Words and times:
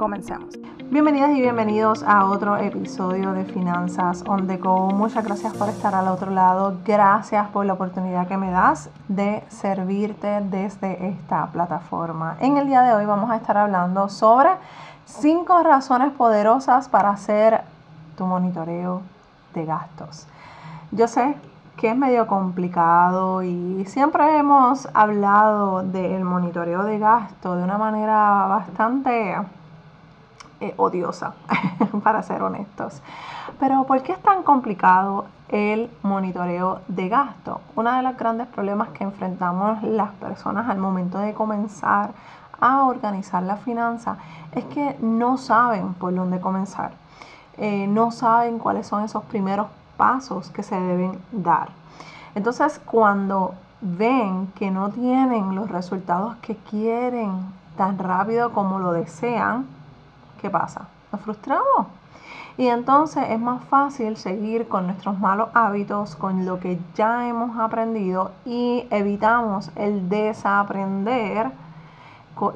Comencemos. 0.00 0.54
Bienvenidas 0.90 1.32
y 1.32 1.42
bienvenidos 1.42 2.02
a 2.04 2.24
otro 2.24 2.56
episodio 2.56 3.34
de 3.34 3.44
Finanzas 3.44 4.24
on 4.26 4.46
the. 4.46 4.56
Muchas 4.56 5.22
gracias 5.22 5.52
por 5.52 5.68
estar 5.68 5.94
al 5.94 6.08
otro 6.08 6.30
lado. 6.30 6.78
Gracias 6.86 7.46
por 7.48 7.66
la 7.66 7.74
oportunidad 7.74 8.26
que 8.26 8.38
me 8.38 8.50
das 8.50 8.88
de 9.08 9.44
servirte 9.50 10.40
desde 10.40 11.06
esta 11.08 11.48
plataforma. 11.48 12.38
En 12.40 12.56
el 12.56 12.66
día 12.66 12.80
de 12.80 12.94
hoy 12.94 13.04
vamos 13.04 13.30
a 13.30 13.36
estar 13.36 13.58
hablando 13.58 14.08
sobre 14.08 14.48
cinco 15.04 15.62
razones 15.62 16.12
poderosas 16.12 16.88
para 16.88 17.10
hacer 17.10 17.60
tu 18.16 18.24
monitoreo 18.24 19.02
de 19.52 19.66
gastos. 19.66 20.26
Yo 20.92 21.08
sé 21.08 21.36
que 21.76 21.90
es 21.90 21.96
medio 21.96 22.26
complicado 22.26 23.42
y 23.42 23.84
siempre 23.84 24.38
hemos 24.38 24.88
hablado 24.94 25.82
del 25.82 26.24
monitoreo 26.24 26.84
de 26.84 26.98
gastos 26.98 27.58
de 27.58 27.64
una 27.64 27.76
manera 27.76 28.46
bastante 28.46 29.36
eh, 30.60 30.74
odiosa, 30.76 31.34
para 32.04 32.22
ser 32.22 32.42
honestos. 32.42 33.00
Pero 33.58 33.84
¿por 33.84 34.02
qué 34.02 34.12
es 34.12 34.20
tan 34.20 34.42
complicado 34.42 35.26
el 35.48 35.90
monitoreo 36.02 36.80
de 36.88 37.08
gasto? 37.08 37.60
Uno 37.76 37.92
de 37.92 38.02
los 38.02 38.16
grandes 38.16 38.46
problemas 38.46 38.88
que 38.90 39.04
enfrentamos 39.04 39.82
las 39.82 40.10
personas 40.12 40.68
al 40.68 40.78
momento 40.78 41.18
de 41.18 41.34
comenzar 41.34 42.10
a 42.60 42.84
organizar 42.84 43.42
la 43.42 43.56
finanza 43.56 44.18
es 44.52 44.64
que 44.64 44.96
no 45.00 45.38
saben 45.38 45.94
por 45.94 46.14
dónde 46.14 46.40
comenzar. 46.40 46.92
Eh, 47.56 47.86
no 47.86 48.10
saben 48.10 48.58
cuáles 48.58 48.86
son 48.86 49.02
esos 49.02 49.24
primeros 49.24 49.66
pasos 49.96 50.50
que 50.50 50.62
se 50.62 50.78
deben 50.78 51.18
dar. 51.32 51.68
Entonces, 52.34 52.80
cuando 52.84 53.54
ven 53.80 54.48
que 54.54 54.70
no 54.70 54.90
tienen 54.90 55.54
los 55.54 55.70
resultados 55.70 56.36
que 56.36 56.56
quieren 56.56 57.32
tan 57.76 57.98
rápido 57.98 58.52
como 58.52 58.78
lo 58.78 58.92
desean, 58.92 59.66
¿qué 60.40 60.50
pasa? 60.50 60.88
Nos 61.12 61.20
frustramos. 61.20 61.86
Y 62.56 62.66
entonces 62.66 63.24
es 63.30 63.40
más 63.40 63.64
fácil 63.64 64.16
seguir 64.16 64.68
con 64.68 64.86
nuestros 64.86 65.18
malos 65.18 65.48
hábitos, 65.54 66.16
con 66.16 66.44
lo 66.44 66.60
que 66.60 66.78
ya 66.94 67.28
hemos 67.28 67.58
aprendido 67.58 68.32
y 68.44 68.86
evitamos 68.90 69.70
el 69.76 70.08
desaprender 70.08 71.50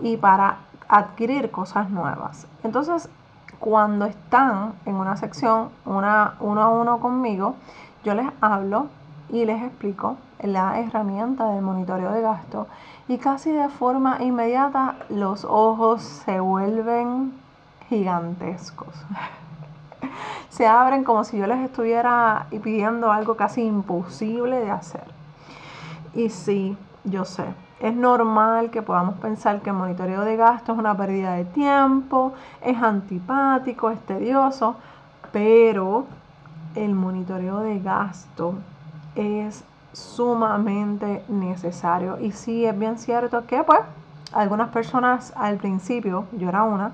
y 0.02 0.16
para 0.16 0.58
adquirir 0.88 1.50
cosas 1.50 1.90
nuevas. 1.90 2.46
Entonces, 2.62 3.08
cuando 3.58 4.04
están 4.04 4.74
en 4.84 4.94
una 4.94 5.16
sección 5.16 5.70
una, 5.84 6.34
uno 6.40 6.62
a 6.62 6.68
uno 6.68 7.00
conmigo, 7.00 7.54
yo 8.04 8.14
les 8.14 8.26
hablo 8.40 8.88
y 9.30 9.44
les 9.44 9.62
explico 9.62 10.16
la 10.42 10.78
herramienta 10.80 11.48
del 11.48 11.62
monitoreo 11.62 12.12
de 12.12 12.20
gasto 12.20 12.66
y 13.08 13.16
casi 13.18 13.52
de 13.52 13.68
forma 13.68 14.22
inmediata 14.22 14.96
los 15.08 15.44
ojos 15.44 16.02
se 16.02 16.40
vuelven 16.40 17.32
gigantescos. 17.88 18.94
Se 20.48 20.66
abren 20.66 21.04
como 21.04 21.24
si 21.24 21.38
yo 21.38 21.46
les 21.46 21.58
estuviera 21.58 22.46
pidiendo 22.62 23.10
algo 23.10 23.36
casi 23.36 23.62
imposible 23.62 24.60
de 24.60 24.70
hacer. 24.70 25.04
Y 26.14 26.28
sí, 26.28 26.76
yo 27.04 27.24
sé, 27.24 27.44
es 27.80 27.94
normal 27.94 28.70
que 28.70 28.82
podamos 28.82 29.16
pensar 29.16 29.60
que 29.60 29.70
el 29.70 29.76
monitoreo 29.76 30.22
de 30.22 30.36
gasto 30.36 30.72
es 30.72 30.78
una 30.78 30.96
pérdida 30.96 31.34
de 31.34 31.44
tiempo, 31.44 32.32
es 32.62 32.80
antipático, 32.80 33.90
es 33.90 34.00
tedioso, 34.00 34.76
pero 35.32 36.06
el 36.76 36.94
monitoreo 36.94 37.60
de 37.60 37.80
gasto 37.80 38.54
es 39.16 39.64
sumamente 39.92 41.24
necesario. 41.28 42.18
Y 42.20 42.32
sí, 42.32 42.64
es 42.64 42.78
bien 42.78 42.98
cierto 42.98 43.46
que 43.46 43.62
pues 43.64 43.80
algunas 44.32 44.68
personas 44.70 45.32
al 45.36 45.58
principio, 45.58 46.26
yo 46.32 46.48
era 46.48 46.62
una, 46.62 46.92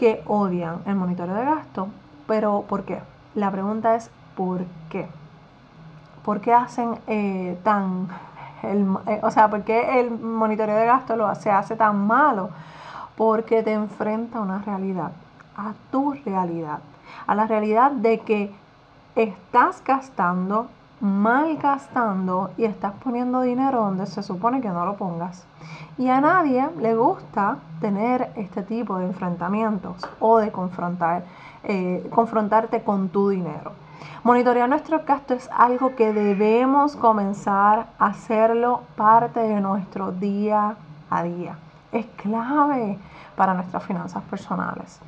que 0.00 0.22
odian 0.26 0.80
el 0.86 0.94
monitoreo 0.94 1.34
de 1.34 1.44
gasto. 1.44 1.88
Pero 2.26 2.64
¿por 2.66 2.84
qué? 2.84 3.02
La 3.34 3.50
pregunta 3.50 3.94
es 3.96 4.10
¿por 4.34 4.64
qué? 4.88 5.06
¿Por 6.24 6.40
qué 6.40 6.54
hacen 6.54 6.98
eh, 7.06 7.58
tan... 7.62 8.08
Eh, 8.62 9.20
o 9.22 9.30
sea, 9.30 9.50
¿por 9.50 9.62
qué 9.62 10.00
el 10.00 10.10
monitoreo 10.10 10.74
de 10.74 10.86
gasto 10.86 11.16
lo, 11.16 11.34
se 11.34 11.50
hace 11.50 11.76
tan 11.76 12.06
malo? 12.06 12.48
Porque 13.14 13.62
te 13.62 13.74
enfrenta 13.74 14.38
a 14.38 14.40
una 14.40 14.60
realidad, 14.60 15.12
a 15.54 15.74
tu 15.92 16.14
realidad, 16.24 16.78
a 17.26 17.34
la 17.34 17.46
realidad 17.46 17.90
de 17.90 18.20
que 18.20 18.54
estás 19.14 19.82
gastando, 19.84 20.68
mal 21.00 21.56
gastando 21.56 22.50
y 22.56 22.64
estás 22.64 22.92
poniendo 23.02 23.40
dinero 23.40 23.80
donde 23.80 24.06
se 24.06 24.22
supone 24.22 24.60
que 24.60 24.68
no 24.68 24.84
lo 24.84 24.96
pongas. 24.96 25.44
Y 25.98 26.08
a 26.08 26.20
nadie 26.20 26.68
le 26.78 26.94
gusta 26.94 27.56
tener 27.80 28.30
este 28.36 28.62
tipo 28.62 28.98
de 28.98 29.06
enfrentamientos 29.06 29.96
o 30.18 30.38
de 30.38 30.52
confrontar, 30.52 31.24
eh, 31.64 32.08
confrontarte 32.10 32.82
con 32.82 33.08
tu 33.08 33.30
dinero. 33.30 33.72
Monitorear 34.22 34.68
nuestro 34.68 35.02
gasto 35.06 35.34
es 35.34 35.48
algo 35.52 35.96
que 35.96 36.12
debemos 36.12 36.96
comenzar 36.96 37.86
a 37.98 38.06
hacerlo 38.06 38.82
parte 38.96 39.40
de 39.40 39.60
nuestro 39.60 40.12
día 40.12 40.76
a 41.08 41.22
día. 41.22 41.56
Es 41.92 42.06
clave 42.16 42.98
para 43.36 43.54
nuestras 43.54 43.82
finanzas 43.84 44.22
personales. 44.24 45.00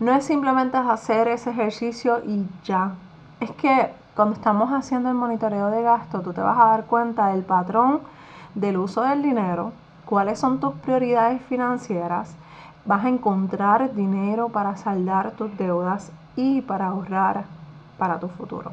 No 0.00 0.12
es 0.12 0.24
simplemente 0.24 0.76
hacer 0.76 1.28
ese 1.28 1.50
ejercicio 1.50 2.22
y 2.26 2.46
ya. 2.64 2.92
Es 3.40 3.50
que 3.52 3.92
cuando 4.14 4.34
estamos 4.34 4.70
haciendo 4.72 5.08
el 5.08 5.14
monitoreo 5.14 5.70
de 5.70 5.82
gasto, 5.82 6.20
tú 6.20 6.32
te 6.32 6.40
vas 6.40 6.58
a 6.58 6.66
dar 6.66 6.84
cuenta 6.84 7.28
del 7.28 7.42
patrón 7.42 8.00
del 8.54 8.76
uso 8.76 9.02
del 9.02 9.22
dinero, 9.22 9.72
cuáles 10.04 10.38
son 10.38 10.60
tus 10.60 10.74
prioridades 10.74 11.42
financieras, 11.42 12.36
vas 12.84 13.04
a 13.04 13.08
encontrar 13.08 13.94
dinero 13.94 14.48
para 14.48 14.76
saldar 14.76 15.32
tus 15.32 15.56
deudas 15.56 16.12
y 16.36 16.60
para 16.62 16.88
ahorrar 16.88 17.44
para 17.98 18.20
tu 18.20 18.28
futuro. 18.28 18.72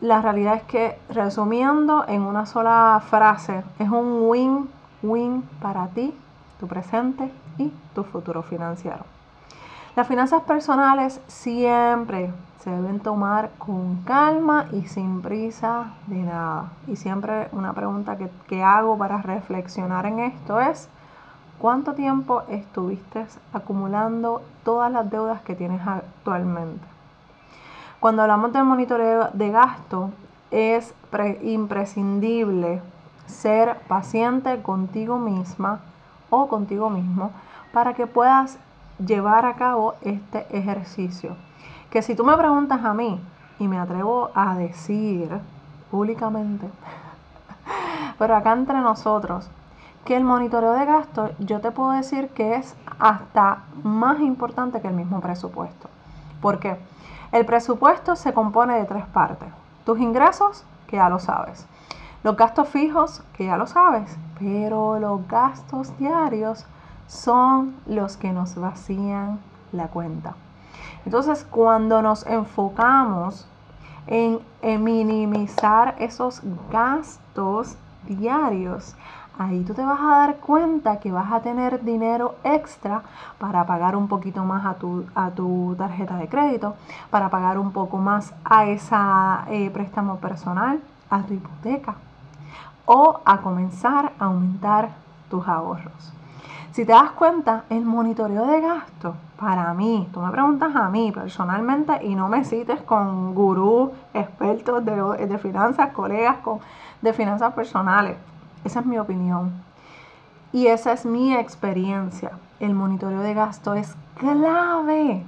La 0.00 0.20
realidad 0.20 0.54
es 0.54 0.62
que, 0.64 0.98
resumiendo 1.10 2.04
en 2.08 2.22
una 2.22 2.46
sola 2.46 3.00
frase, 3.08 3.62
es 3.78 3.88
un 3.88 4.22
win-win 4.28 5.42
para 5.60 5.86
ti, 5.88 6.14
tu 6.58 6.66
presente 6.66 7.30
y 7.58 7.72
tu 7.94 8.02
futuro 8.02 8.42
financiero. 8.42 9.11
Las 9.94 10.08
finanzas 10.08 10.42
personales 10.44 11.20
siempre 11.26 12.32
se 12.60 12.70
deben 12.70 13.00
tomar 13.00 13.50
con 13.58 13.96
calma 14.04 14.64
y 14.72 14.86
sin 14.86 15.20
prisa 15.20 15.90
de 16.06 16.22
nada. 16.22 16.70
Y 16.86 16.96
siempre 16.96 17.48
una 17.52 17.74
pregunta 17.74 18.16
que, 18.16 18.62
hago 18.62 18.96
para 18.96 19.20
reflexionar 19.20 20.06
en 20.06 20.20
esto 20.20 20.60
es, 20.60 20.88
¿cuánto 21.58 21.92
tiempo 21.92 22.42
estuviste 22.48 23.26
acumulando 23.52 24.40
todas 24.64 24.90
las 24.90 25.10
deudas 25.10 25.42
que 25.42 25.54
tienes 25.54 25.86
actualmente? 25.86 26.86
Cuando 28.00 28.22
hablamos 28.22 28.50
del 28.54 28.64
monitoreo 28.64 29.28
de 29.34 29.50
gasto, 29.50 30.10
es 30.50 30.94
imprescindible 31.42 32.80
ser 33.26 33.76
paciente 33.88 34.62
contigo 34.62 35.18
misma 35.18 35.80
o 36.30 36.48
contigo 36.48 36.88
mismo 36.88 37.30
para 37.74 37.92
que 37.92 38.06
puedas 38.06 38.58
llevar 39.06 39.46
a 39.46 39.54
cabo 39.54 39.94
este 40.02 40.46
ejercicio 40.56 41.36
que 41.92 42.00
si 42.00 42.14
tú 42.14 42.24
me 42.24 42.36
preguntas 42.38 42.82
a 42.82 42.94
mí, 42.94 43.20
y 43.58 43.68
me 43.68 43.78
atrevo 43.78 44.30
a 44.34 44.56
decir 44.56 45.28
públicamente, 45.90 46.66
pero 48.18 48.34
acá 48.34 48.52
entre 48.54 48.80
nosotros, 48.80 49.50
que 50.06 50.16
el 50.16 50.24
monitoreo 50.24 50.72
de 50.72 50.86
gastos 50.86 51.30
yo 51.38 51.60
te 51.60 51.70
puedo 51.70 51.90
decir 51.90 52.30
que 52.30 52.56
es 52.56 52.74
hasta 52.98 53.64
más 53.82 54.20
importante 54.20 54.80
que 54.80 54.88
el 54.88 54.94
mismo 54.94 55.20
presupuesto. 55.20 55.88
¿Por 56.40 56.58
qué? 56.58 56.78
El 57.30 57.44
presupuesto 57.44 58.16
se 58.16 58.32
compone 58.32 58.74
de 58.78 58.86
tres 58.86 59.06
partes. 59.06 59.48
Tus 59.84 60.00
ingresos, 60.00 60.64
que 60.86 60.96
ya 60.96 61.08
lo 61.08 61.18
sabes. 61.18 61.66
Los 62.24 62.36
gastos 62.36 62.68
fijos, 62.68 63.22
que 63.34 63.44
ya 63.44 63.56
lo 63.56 63.66
sabes. 63.66 64.16
Pero 64.40 64.98
los 64.98 65.28
gastos 65.28 65.96
diarios 65.98 66.66
son 67.12 67.76
los 67.86 68.16
que 68.16 68.32
nos 68.32 68.54
vacían 68.54 69.38
la 69.70 69.88
cuenta. 69.88 70.34
Entonces, 71.04 71.46
cuando 71.48 72.00
nos 72.00 72.26
enfocamos 72.26 73.46
en, 74.06 74.40
minimizar 74.82 75.94
esos 75.98 76.40
gastos 76.70 77.76
diarios, 78.08 78.94
ahí 79.38 79.62
tú 79.62 79.74
te 79.74 79.84
vas 79.84 80.00
a 80.00 80.18
dar 80.18 80.36
cuenta 80.36 81.00
que 81.00 81.12
vas 81.12 81.30
a 81.30 81.40
tener 81.40 81.84
dinero 81.84 82.36
extra 82.44 83.02
para 83.38 83.66
pagar 83.66 83.94
un 83.94 84.08
poquito 84.08 84.44
más 84.44 84.64
a 84.64 84.74
tu, 84.74 85.04
a 85.14 85.30
tu 85.30 85.74
tarjeta 85.76 86.16
de 86.16 86.28
crédito, 86.28 86.76
para 87.10 87.28
pagar 87.28 87.58
un 87.58 87.72
poco 87.72 87.98
más 87.98 88.32
a 88.44 88.64
ese 88.66 88.96
eh, 89.48 89.70
préstamo 89.70 90.16
personal, 90.16 90.80
a 91.10 91.22
tu 91.22 91.34
hipoteca, 91.34 91.96
o 92.86 93.20
a 93.24 93.38
comenzar 93.42 94.12
a 94.18 94.24
aumentar 94.24 94.90
tus 95.28 95.46
ahorros. 95.46 96.12
Si 96.72 96.86
te 96.86 96.92
das 96.92 97.10
cuenta, 97.10 97.64
el 97.68 97.84
monitoreo 97.84 98.46
de 98.46 98.62
gasto, 98.62 99.14
para 99.38 99.74
mí, 99.74 100.08
tú 100.10 100.20
me 100.20 100.30
preguntas 100.30 100.74
a 100.74 100.88
mí 100.88 101.12
personalmente 101.12 102.02
y 102.02 102.14
no 102.14 102.30
me 102.30 102.44
cites 102.44 102.80
con 102.80 103.34
gurús, 103.34 103.90
expertos 104.14 104.82
de, 104.82 105.26
de 105.26 105.38
finanzas, 105.38 105.92
colegas 105.92 106.38
con, 106.38 106.60
de 107.02 107.12
finanzas 107.12 107.52
personales. 107.52 108.16
Esa 108.64 108.80
es 108.80 108.86
mi 108.86 108.98
opinión. 108.98 109.52
Y 110.50 110.68
esa 110.68 110.92
es 110.92 111.04
mi 111.04 111.34
experiencia. 111.34 112.30
El 112.58 112.72
monitoreo 112.72 113.20
de 113.20 113.34
gasto 113.34 113.74
es 113.74 113.94
clave, 114.18 115.22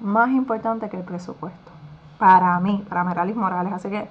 más 0.00 0.30
importante 0.30 0.88
que 0.88 0.96
el 0.96 1.04
presupuesto. 1.04 1.70
Para 2.18 2.58
mí, 2.60 2.82
para 2.88 3.04
Meralis 3.04 3.36
Morales. 3.36 3.74
Así 3.74 3.90
que, 3.90 4.08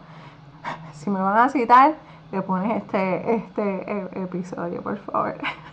si 0.94 1.09
me 1.09 1.21
van 1.21 1.38
a 1.38 1.50
citar, 1.50 1.95
le 2.31 2.41
pones 2.44 2.83
este, 2.83 3.35
este 3.35 3.91
e, 3.91 4.23
episodio, 4.23 4.83
por 4.83 4.97
favor. 4.97 5.33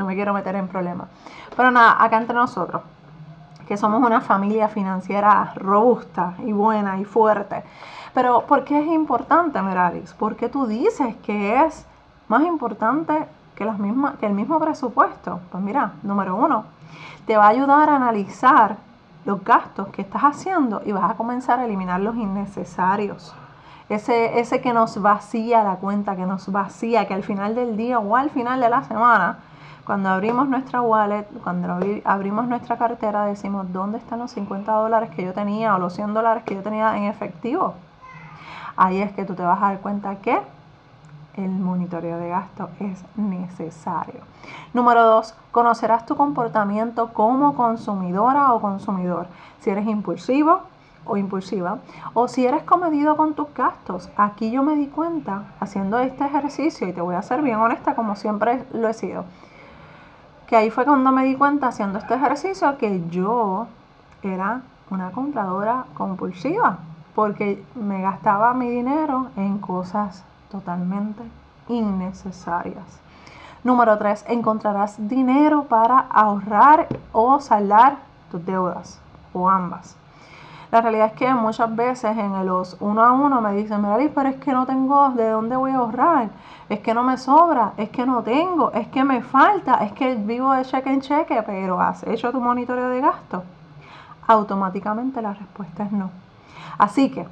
no 0.00 0.06
me 0.06 0.14
quiero 0.14 0.32
meter 0.32 0.56
en 0.56 0.66
problemas. 0.66 1.08
Pero 1.54 1.70
nada, 1.70 2.02
acá 2.02 2.16
entre 2.16 2.34
nosotros, 2.34 2.82
que 3.68 3.76
somos 3.76 4.02
una 4.02 4.22
familia 4.22 4.66
financiera 4.68 5.52
robusta 5.56 6.34
y 6.44 6.52
buena 6.52 6.98
y 6.98 7.04
fuerte. 7.04 7.62
Pero 8.14 8.46
¿por 8.46 8.64
qué 8.64 8.80
es 8.80 8.86
importante, 8.86 9.60
Meralis? 9.60 10.14
¿Por 10.14 10.36
qué 10.36 10.48
tú 10.48 10.66
dices 10.66 11.14
que 11.16 11.62
es 11.62 11.86
más 12.28 12.42
importante 12.44 13.26
que, 13.54 13.70
que 14.18 14.26
el 14.26 14.32
mismo 14.32 14.58
presupuesto? 14.58 15.40
Pues 15.52 15.62
mira, 15.62 15.92
número 16.02 16.34
uno, 16.34 16.64
te 17.26 17.36
va 17.36 17.44
a 17.44 17.48
ayudar 17.48 17.90
a 17.90 17.96
analizar 17.96 18.76
los 19.26 19.44
gastos 19.44 19.88
que 19.88 20.00
estás 20.00 20.22
haciendo 20.22 20.80
y 20.86 20.92
vas 20.92 21.10
a 21.10 21.14
comenzar 21.14 21.58
a 21.58 21.66
eliminar 21.66 22.00
los 22.00 22.16
innecesarios. 22.16 23.34
Ese, 23.90 24.40
ese 24.40 24.62
que 24.62 24.72
nos 24.72 25.02
vacía 25.02 25.62
la 25.62 25.76
cuenta, 25.76 26.16
que 26.16 26.24
nos 26.24 26.50
vacía, 26.50 27.06
que 27.06 27.12
al 27.12 27.22
final 27.22 27.54
del 27.54 27.76
día 27.76 27.98
o 27.98 28.16
al 28.16 28.30
final 28.30 28.60
de 28.60 28.70
la 28.70 28.82
semana, 28.84 29.40
cuando 29.84 30.08
abrimos 30.08 30.48
nuestra 30.48 30.80
wallet, 30.82 31.26
cuando 31.42 31.78
abrimos 32.04 32.46
nuestra 32.46 32.76
cartera, 32.76 33.24
decimos, 33.24 33.72
¿dónde 33.72 33.98
están 33.98 34.18
los 34.20 34.30
50 34.32 34.72
dólares 34.72 35.10
que 35.10 35.24
yo 35.24 35.32
tenía 35.32 35.74
o 35.74 35.78
los 35.78 35.94
100 35.94 36.14
dólares 36.14 36.44
que 36.44 36.54
yo 36.54 36.62
tenía 36.62 36.96
en 36.96 37.04
efectivo? 37.04 37.74
Ahí 38.76 39.00
es 39.00 39.12
que 39.12 39.24
tú 39.24 39.34
te 39.34 39.42
vas 39.42 39.58
a 39.62 39.66
dar 39.66 39.80
cuenta 39.80 40.16
que 40.16 40.40
el 41.34 41.50
monitoreo 41.50 42.18
de 42.18 42.28
gasto 42.28 42.70
es 42.80 43.04
necesario. 43.16 44.20
Número 44.72 45.04
dos, 45.04 45.34
conocerás 45.52 46.06
tu 46.06 46.16
comportamiento 46.16 47.12
como 47.12 47.54
consumidora 47.54 48.52
o 48.52 48.60
consumidor. 48.60 49.26
Si 49.60 49.70
eres 49.70 49.86
impulsivo, 49.86 50.62
o 51.04 51.16
impulsiva, 51.16 51.78
o 52.14 52.28
si 52.28 52.46
eres 52.46 52.62
comedido 52.62 53.16
con 53.16 53.34
tus 53.34 53.52
gastos. 53.54 54.10
Aquí 54.16 54.50
yo 54.50 54.62
me 54.62 54.76
di 54.76 54.86
cuenta 54.86 55.44
haciendo 55.58 55.98
este 55.98 56.24
ejercicio, 56.24 56.86
y 56.88 56.92
te 56.92 57.00
voy 57.00 57.16
a 57.16 57.22
ser 57.22 57.42
bien 57.42 57.56
honesta 57.56 57.94
como 57.94 58.16
siempre 58.16 58.64
lo 58.72 58.88
he 58.88 58.94
sido, 58.94 59.24
que 60.50 60.56
ahí 60.56 60.68
fue 60.68 60.84
cuando 60.84 61.12
me 61.12 61.22
di 61.22 61.36
cuenta 61.36 61.68
haciendo 61.68 62.00
este 62.00 62.14
ejercicio 62.14 62.76
que 62.76 63.08
yo 63.08 63.68
era 64.20 64.62
una 64.90 65.12
compradora 65.12 65.84
compulsiva, 65.94 66.78
porque 67.14 67.64
me 67.76 68.02
gastaba 68.02 68.52
mi 68.52 68.68
dinero 68.68 69.28
en 69.36 69.58
cosas 69.58 70.24
totalmente 70.50 71.22
innecesarias. 71.68 72.98
Número 73.62 73.96
3. 73.96 74.24
Encontrarás 74.26 74.96
dinero 75.08 75.66
para 75.68 76.00
ahorrar 76.10 76.88
o 77.12 77.38
saldar 77.38 77.98
tus 78.32 78.44
deudas 78.44 79.00
o 79.32 79.48
ambas. 79.48 79.99
La 80.70 80.80
realidad 80.80 81.06
es 81.06 81.12
que 81.14 81.34
muchas 81.34 81.74
veces 81.74 82.16
en 82.16 82.46
los 82.46 82.76
uno 82.78 83.02
a 83.02 83.12
uno 83.12 83.40
me 83.40 83.52
dicen, 83.54 83.82
mira, 83.82 83.98
pero 84.14 84.28
es 84.28 84.36
que 84.36 84.52
no 84.52 84.66
tengo 84.66 85.10
de 85.10 85.28
dónde 85.30 85.56
voy 85.56 85.72
a 85.72 85.78
ahorrar, 85.78 86.28
es 86.68 86.78
que 86.78 86.94
no 86.94 87.02
me 87.02 87.16
sobra, 87.16 87.72
es 87.76 87.90
que 87.90 88.06
no 88.06 88.22
tengo, 88.22 88.70
es 88.72 88.86
que 88.86 89.02
me 89.02 89.20
falta, 89.20 89.84
es 89.84 89.92
que 89.92 90.14
vivo 90.14 90.52
de 90.52 90.64
cheque 90.64 90.92
en 90.92 91.00
cheque, 91.00 91.42
pero 91.44 91.80
has 91.80 92.04
hecho 92.04 92.30
tu 92.30 92.40
monitoreo 92.40 92.88
de 92.88 93.00
gasto. 93.00 93.42
Automáticamente 94.28 95.20
la 95.20 95.34
respuesta 95.34 95.82
es 95.82 95.90
no. 95.90 96.10
Así 96.78 97.10
que 97.10 97.26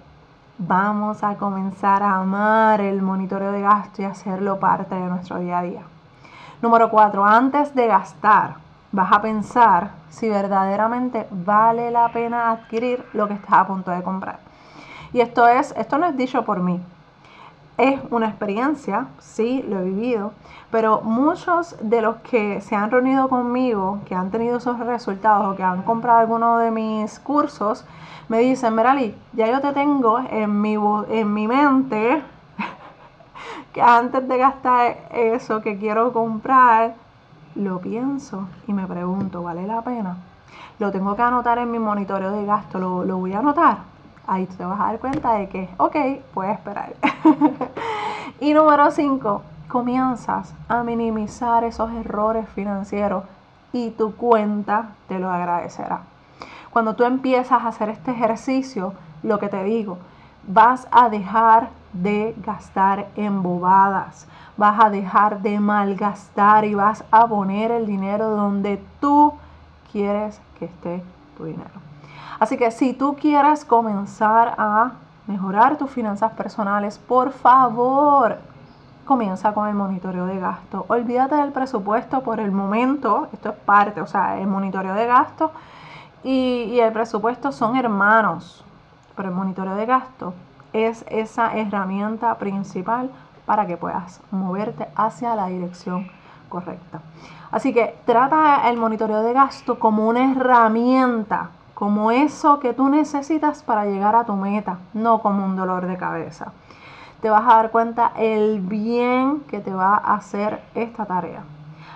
vamos 0.58 1.22
a 1.22 1.36
comenzar 1.36 2.02
a 2.02 2.16
amar 2.16 2.80
el 2.80 3.00
monitoreo 3.00 3.52
de 3.52 3.60
gasto 3.60 4.02
y 4.02 4.04
hacerlo 4.04 4.58
parte 4.58 4.96
de 4.96 5.08
nuestro 5.08 5.38
día 5.38 5.58
a 5.58 5.62
día. 5.62 5.82
Número 6.60 6.90
cuatro, 6.90 7.24
antes 7.24 7.72
de 7.72 7.86
gastar, 7.86 8.56
vas 8.92 9.12
a 9.12 9.20
pensar 9.20 9.90
si 10.08 10.28
verdaderamente 10.28 11.26
vale 11.30 11.90
la 11.90 12.10
pena 12.10 12.50
adquirir 12.50 13.04
lo 13.12 13.28
que 13.28 13.34
estás 13.34 13.52
a 13.52 13.66
punto 13.66 13.90
de 13.90 14.02
comprar. 14.02 14.38
Y 15.12 15.20
esto 15.20 15.46
es, 15.46 15.74
esto 15.76 15.98
no 15.98 16.06
es 16.06 16.16
dicho 16.16 16.44
por 16.44 16.60
mí. 16.60 16.80
Es 17.76 18.00
una 18.10 18.28
experiencia, 18.28 19.06
sí, 19.20 19.64
lo 19.68 19.78
he 19.78 19.84
vivido, 19.84 20.32
pero 20.70 21.00
muchos 21.02 21.76
de 21.80 22.02
los 22.02 22.16
que 22.16 22.60
se 22.60 22.74
han 22.74 22.90
reunido 22.90 23.28
conmigo, 23.28 24.00
que 24.04 24.16
han 24.16 24.30
tenido 24.30 24.58
esos 24.58 24.80
resultados 24.80 25.46
o 25.46 25.56
que 25.56 25.62
han 25.62 25.82
comprado 25.82 26.18
alguno 26.18 26.58
de 26.58 26.72
mis 26.72 27.20
cursos, 27.20 27.84
me 28.28 28.40
dicen, 28.40 28.74
Merali, 28.74 29.14
ya 29.32 29.46
yo 29.46 29.60
te 29.60 29.72
tengo 29.72 30.18
en 30.18 30.60
mi, 30.60 30.74
en 30.74 31.32
mi 31.32 31.46
mente 31.46 32.20
que 33.72 33.80
antes 33.80 34.26
de 34.26 34.38
gastar 34.38 34.96
eso 35.12 35.62
que 35.62 35.78
quiero 35.78 36.12
comprar, 36.12 36.94
lo 37.54 37.80
pienso 37.80 38.48
y 38.66 38.72
me 38.72 38.86
pregunto, 38.86 39.42
¿vale 39.42 39.66
la 39.66 39.82
pena? 39.82 40.16
Lo 40.78 40.92
tengo 40.92 41.16
que 41.16 41.22
anotar 41.22 41.58
en 41.58 41.70
mi 41.70 41.78
monitoreo 41.78 42.32
de 42.32 42.44
gasto, 42.44 42.78
lo, 42.78 43.18
voy 43.18 43.32
a 43.32 43.40
anotar. 43.40 43.78
Ahí 44.26 44.46
te 44.46 44.64
vas 44.64 44.78
a 44.80 44.84
dar 44.84 44.98
cuenta 44.98 45.34
de 45.34 45.48
que, 45.48 45.68
ok, 45.76 45.96
puedes 46.34 46.54
esperar. 46.54 46.94
y 48.40 48.54
número 48.54 48.90
5, 48.90 49.42
comienzas 49.68 50.54
a 50.68 50.82
minimizar 50.82 51.64
esos 51.64 51.90
errores 51.92 52.48
financieros 52.50 53.24
y 53.72 53.90
tu 53.90 54.14
cuenta 54.14 54.90
te 55.08 55.18
lo 55.18 55.30
agradecerá. 55.30 56.02
Cuando 56.70 56.94
tú 56.94 57.04
empiezas 57.04 57.62
a 57.62 57.68
hacer 57.68 57.88
este 57.88 58.12
ejercicio, 58.12 58.92
lo 59.22 59.38
que 59.38 59.48
te 59.48 59.64
digo, 59.64 59.98
vas 60.46 60.86
a 60.90 61.08
dejar 61.08 61.70
de 61.92 62.34
gastar 62.44 63.08
en 63.16 63.42
bobadas 63.42 64.26
vas 64.58 64.84
a 64.84 64.90
dejar 64.90 65.40
de 65.40 65.58
malgastar 65.60 66.66
y 66.66 66.74
vas 66.74 67.04
a 67.10 67.26
poner 67.26 67.70
el 67.70 67.86
dinero 67.86 68.30
donde 68.30 68.82
tú 69.00 69.32
quieres 69.90 70.40
que 70.58 70.66
esté 70.66 71.02
tu 71.36 71.44
dinero. 71.44 71.70
Así 72.38 72.58
que 72.58 72.70
si 72.70 72.92
tú 72.92 73.16
quieres 73.18 73.64
comenzar 73.64 74.54
a 74.58 74.92
mejorar 75.26 75.76
tus 75.76 75.90
finanzas 75.90 76.32
personales, 76.32 76.98
por 76.98 77.30
favor, 77.30 78.38
comienza 79.04 79.54
con 79.54 79.68
el 79.68 79.74
monitoreo 79.74 80.26
de 80.26 80.38
gasto. 80.38 80.84
Olvídate 80.88 81.36
del 81.36 81.52
presupuesto 81.52 82.22
por 82.22 82.40
el 82.40 82.50
momento, 82.50 83.28
esto 83.32 83.50
es 83.50 83.56
parte, 83.56 84.00
o 84.00 84.06
sea, 84.06 84.40
el 84.40 84.48
monitoreo 84.48 84.94
de 84.94 85.06
gasto 85.06 85.52
y, 86.24 86.78
el 86.80 86.92
presupuesto 86.92 87.52
son 87.52 87.76
hermanos, 87.76 88.64
pero 89.16 89.28
el 89.28 89.34
monitoreo 89.34 89.76
de 89.76 89.86
gasto 89.86 90.34
es 90.72 91.04
esa 91.08 91.56
herramienta 91.56 92.34
principal 92.34 93.10
para 93.48 93.66
que 93.66 93.78
puedas 93.78 94.20
moverte 94.30 94.86
hacia 94.94 95.34
la 95.34 95.46
dirección 95.46 96.06
correcta. 96.50 97.00
Así 97.50 97.72
que 97.72 97.98
trata 98.04 98.68
el 98.68 98.76
monitoreo 98.76 99.22
de 99.22 99.32
gasto 99.32 99.78
como 99.78 100.06
una 100.06 100.32
herramienta, 100.32 101.48
como 101.72 102.10
eso 102.10 102.60
que 102.60 102.74
tú 102.74 102.90
necesitas 102.90 103.62
para 103.62 103.86
llegar 103.86 104.14
a 104.16 104.24
tu 104.24 104.34
meta, 104.34 104.80
no 104.92 105.20
como 105.20 105.46
un 105.46 105.56
dolor 105.56 105.86
de 105.86 105.96
cabeza. 105.96 106.52
Te 107.22 107.30
vas 107.30 107.44
a 107.44 107.56
dar 107.56 107.70
cuenta 107.70 108.12
el 108.16 108.60
bien 108.60 109.40
que 109.48 109.60
te 109.60 109.72
va 109.72 109.94
a 109.94 110.16
hacer 110.16 110.60
esta 110.74 111.06
tarea. 111.06 111.42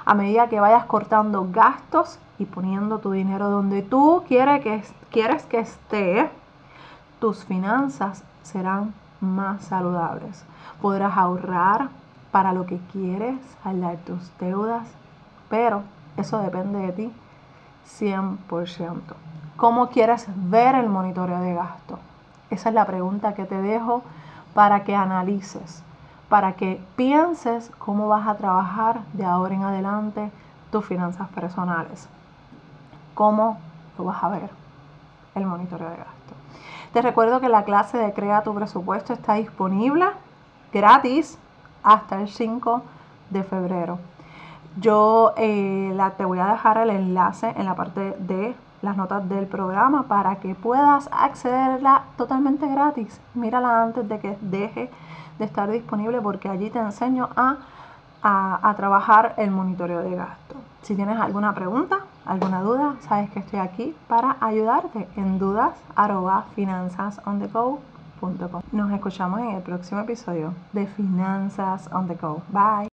A 0.07 0.15
medida 0.15 0.49
que 0.49 0.59
vayas 0.59 0.87
cortando 0.87 1.49
gastos 1.53 2.19
y 2.39 2.47
poniendo 2.47 2.99
tu 2.99 3.11
dinero 3.11 3.51
donde 3.51 3.83
tú 3.83 4.25
quieres 4.27 4.63
que, 4.63 4.83
quieres 5.11 5.45
que 5.45 5.59
esté, 5.59 6.31
tus 7.21 7.45
finanzas 7.45 8.25
serán 8.43 8.95
más 9.23 9.63
saludables. 9.63 10.45
Podrás 10.83 11.17
ahorrar 11.17 11.89
para 12.31 12.53
lo 12.53 12.67
que 12.67 12.79
quieres, 12.93 13.37
saldar 13.63 13.97
tus 13.99 14.31
deudas, 14.39 14.89
pero 15.49 15.83
eso 16.17 16.39
depende 16.39 16.79
de 16.81 16.93
ti 16.93 17.13
100%. 18.01 19.01
¿Cómo 19.57 19.89
quieres 19.89 20.27
ver 20.37 20.75
el 20.75 20.89
monitoreo 20.89 21.41
de 21.41 21.55
gasto? 21.55 21.99
Esa 22.51 22.69
es 22.69 22.75
la 22.75 22.87
pregunta 22.87 23.35
que 23.35 23.45
te 23.45 23.61
dejo 23.61 24.03
para 24.55 24.85
que 24.85 24.95
analices, 24.95 25.83
para 26.29 26.55
que 26.55 26.83
pienses 26.97 27.71
cómo 27.79 28.09
vas 28.09 28.27
a 28.27 28.37
trabajar 28.37 29.03
de 29.13 29.25
ahora 29.25 29.55
en 29.55 29.63
adelante 29.63 30.31
tus 30.71 30.85
finanzas 30.85 31.29
personales. 31.29 32.09
¿Cómo 33.15 33.59
lo 33.99 34.05
vas 34.05 34.23
a 34.25 34.29
ver 34.31 34.51
el 35.35 35.47
monitoreo 35.47 35.91
de 35.91 35.97
gasto? 35.97 36.42
Te 36.93 37.03
recuerdo 37.03 37.41
que 37.41 37.49
la 37.49 37.65
clase 37.65 37.99
de 37.99 38.13
Crea 38.13 38.43
tu 38.43 38.55
presupuesto 38.55 39.13
está 39.13 39.35
disponible 39.35 40.07
gratis 40.73 41.39
hasta 41.83 42.21
el 42.21 42.29
5 42.29 42.83
de 43.31 43.43
febrero. 43.43 43.99
Yo 44.81 45.33
eh, 45.37 45.93
la, 45.95 46.11
te 46.11 46.25
voy 46.25 46.39
a 46.39 46.47
dejar 46.47 46.79
el 46.79 46.91
enlace 46.91 47.53
en 47.57 47.67
la 47.67 47.75
parte 47.75 48.17
de 48.19 48.55
las 48.81 48.97
notas 48.97 49.29
del 49.29 49.47
programa 49.47 50.05
para 50.05 50.37
que 50.37 50.55
puedas 50.55 51.09
accederla 51.13 52.05
totalmente 52.17 52.67
gratis. 52.67 53.21
Mírala 53.35 53.83
antes 53.83 54.09
de 54.09 54.19
que 54.19 54.39
deje 54.41 54.91
de 55.39 55.45
estar 55.45 55.71
disponible 55.71 56.21
porque 56.21 56.49
allí 56.49 56.71
te 56.71 56.79
enseño 56.79 57.29
a 57.37 57.57
a, 58.23 58.75
trabajar 58.77 59.35
el 59.37 59.51
monitoreo 59.51 60.03
de 60.03 60.15
gasto. 60.15 60.55
Si 60.83 60.95
tienes 60.95 61.19
alguna 61.19 61.55
pregunta, 61.55 62.01
alguna 62.25 62.63
duda, 62.63 62.97
sabes 63.01 63.31
que 63.31 63.41
estoy 63.41 63.59
aquí 63.59 63.95
para 64.09 64.37
ayudarte 64.41 65.09
en 65.17 65.39
dudas 65.39 65.75
finanzasontheco.com. 66.55 68.63
Nos 68.73 68.93
escuchamos 68.93 69.41
en 69.41 69.51
el 69.51 69.63
próximo 69.63 70.01
episodio 70.01 70.55
de 70.73 70.87
Finanzas 70.87 71.91
on 71.93 72.07
the 72.07 72.15
Go. 72.15 72.43
Bye. 72.51 72.92